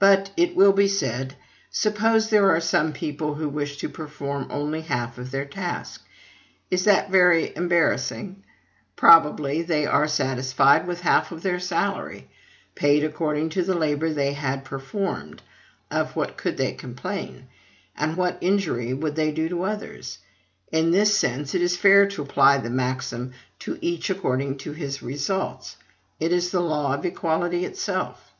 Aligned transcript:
"But," 0.00 0.32
it 0.36 0.56
will 0.56 0.72
be 0.72 0.88
said, 0.88 1.36
"suppose 1.70 2.30
there 2.30 2.50
are 2.50 2.58
some 2.60 2.92
people 2.92 3.34
who 3.36 3.48
wish 3.48 3.76
to 3.76 3.88
perform 3.88 4.48
only 4.50 4.80
half 4.80 5.18
of 5.18 5.30
their 5.30 5.44
task?"... 5.44 6.04
Is 6.68 6.82
that 6.86 7.10
very 7.12 7.54
embarrassing? 7.54 8.42
Probably 8.96 9.62
they 9.62 9.86
are 9.86 10.08
satisfied 10.08 10.88
with 10.88 11.02
half 11.02 11.30
of 11.30 11.42
their 11.42 11.60
salary. 11.60 12.28
Paid 12.74 13.04
according 13.04 13.50
to 13.50 13.62
the 13.62 13.76
labor 13.76 14.08
that 14.08 14.16
they 14.16 14.32
had 14.32 14.64
performed, 14.64 15.42
of 15.92 16.16
what 16.16 16.36
could 16.36 16.56
they 16.56 16.72
complain? 16.72 17.46
and 17.96 18.16
what 18.16 18.38
injury 18.40 18.92
would 18.94 19.14
they 19.14 19.30
do 19.30 19.48
to 19.50 19.62
others? 19.62 20.18
In 20.72 20.90
this 20.90 21.16
sense, 21.16 21.54
it 21.54 21.62
is 21.62 21.76
fair 21.76 22.08
to 22.08 22.22
apply 22.22 22.58
the 22.58 22.68
maxim, 22.68 23.30
TO 23.60 23.78
EACH 23.80 24.10
ACCORDING 24.10 24.56
TO 24.58 24.72
HIS 24.72 25.04
RESULTS. 25.04 25.76
It 26.18 26.32
is 26.32 26.50
the 26.50 26.58
law 26.58 26.94
of 26.94 27.06
equality 27.06 27.64
itself. 27.64 28.32